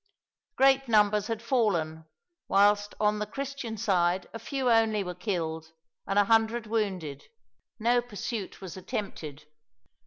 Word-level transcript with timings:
Great 0.55 0.87
numbers 0.87 1.27
had 1.27 1.43
fallen, 1.43 2.05
whilst 2.47 2.95
on 2.99 3.19
the 3.19 3.27
Christian 3.27 3.77
side 3.77 4.27
a 4.33 4.39
few 4.39 4.67
only 4.67 5.03
were 5.03 5.13
killed, 5.13 5.73
and 6.07 6.17
a 6.17 6.23
hundred 6.25 6.65
wounded. 6.65 7.25
No 7.77 8.01
pursuit 8.01 8.61
was 8.61 8.75
attempted. 8.75 9.45